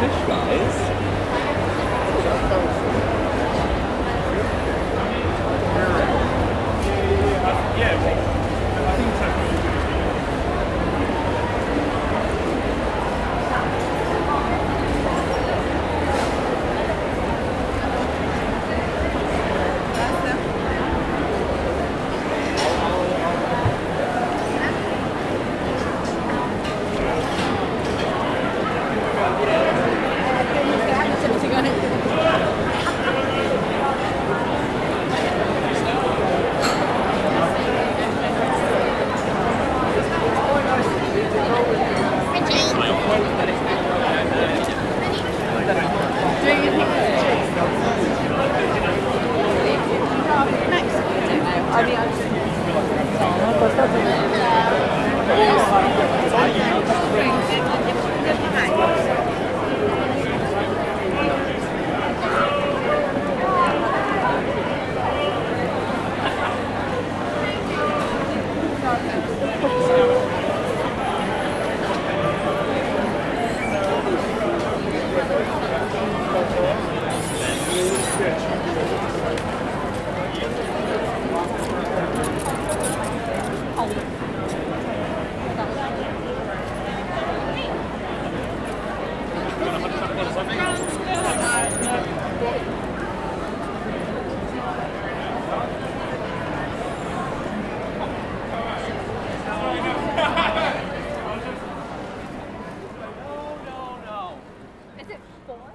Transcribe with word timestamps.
fish, 0.00 0.26
guys. 0.26 0.80
Four? 105.46 105.72